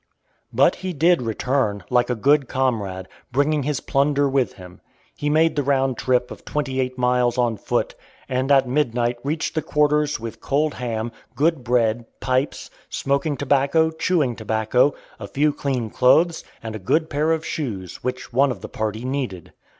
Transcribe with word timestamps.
But 0.51 0.77
he 0.77 0.93
did 0.93 1.21
return, 1.21 1.83
like 1.91 2.09
a 2.09 2.15
good 2.15 2.47
comrade, 2.47 3.07
bringing 3.31 3.61
his 3.61 3.79
"plunder" 3.81 4.27
with 4.27 4.53
him. 4.53 4.81
He 5.15 5.29
made 5.29 5.55
the 5.55 5.61
round 5.61 5.95
trip 5.95 6.31
of 6.31 6.43
twenty 6.43 6.79
eight 6.79 6.97
miles 6.97 7.37
on 7.37 7.55
foot, 7.55 7.93
and 8.27 8.51
at 8.51 8.67
midnight 8.67 9.19
reached 9.23 9.53
the 9.53 9.61
"quarters" 9.61 10.19
with 10.19 10.41
cold 10.41 10.73
ham, 10.73 11.11
good 11.35 11.63
bread, 11.63 12.07
pipes, 12.19 12.71
smoking 12.89 13.37
tobacco, 13.37 13.91
chewing 13.91 14.35
tobacco, 14.35 14.95
a 15.19 15.27
few 15.27 15.53
clean 15.53 15.91
clothes, 15.91 16.43
and 16.63 16.75
a 16.75 16.79
good 16.79 17.07
pair 17.07 17.31
of 17.31 17.45
shoes, 17.45 17.97
which 18.03 18.33
one 18.33 18.49
of 18.49 18.61
the 18.61 18.69
party 18.69 19.05
needed. 19.05 19.53